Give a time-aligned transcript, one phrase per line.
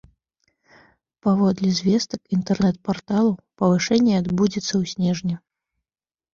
[1.27, 3.31] Паводле звестак інтэрнэт-парталу,
[3.63, 5.35] павышэнне адбудзецца ў снежні.